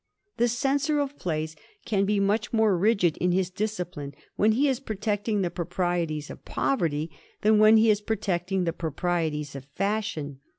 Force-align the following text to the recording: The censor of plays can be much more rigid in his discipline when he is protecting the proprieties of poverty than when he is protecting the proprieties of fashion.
The 0.37 0.47
censor 0.47 0.97
of 0.99 1.19
plays 1.19 1.55
can 1.85 2.05
be 2.05 2.19
much 2.19 2.51
more 2.51 2.75
rigid 2.75 3.17
in 3.17 3.33
his 3.33 3.51
discipline 3.51 4.15
when 4.35 4.53
he 4.53 4.67
is 4.67 4.79
protecting 4.79 5.43
the 5.43 5.51
proprieties 5.51 6.31
of 6.31 6.43
poverty 6.43 7.11
than 7.41 7.59
when 7.59 7.77
he 7.77 7.91
is 7.91 8.01
protecting 8.01 8.63
the 8.63 8.73
proprieties 8.73 9.55
of 9.55 9.65
fashion. 9.75 10.39